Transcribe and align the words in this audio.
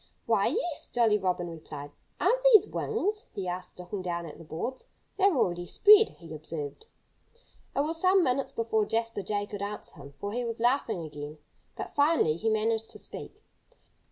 "Why, 0.25 0.47
yes!" 0.47 0.87
Jolly 0.87 1.19
Robin 1.19 1.47
replied. 1.47 1.91
"Aren't 2.19 2.41
these 2.55 2.67
wings?" 2.67 3.27
he 3.35 3.47
asked, 3.47 3.77
looking 3.77 4.01
down 4.01 4.25
at 4.25 4.39
the 4.39 4.43
boards. 4.43 4.87
"They're 5.17 5.37
already 5.37 5.67
spread," 5.67 6.09
he 6.17 6.33
observed. 6.33 6.87
It 7.75 7.81
was 7.81 8.01
some 8.01 8.23
minutes 8.23 8.51
before 8.51 8.85
Jasper 8.87 9.21
Jay 9.21 9.45
could 9.45 9.61
answer 9.61 9.97
him, 9.97 10.15
for 10.19 10.31
he 10.33 10.43
was 10.43 10.59
laughing 10.59 11.03
again. 11.03 11.37
But 11.77 11.93
finally 11.93 12.35
he 12.37 12.49
managed 12.49 12.89
to 12.89 12.97
speak. 12.97 13.43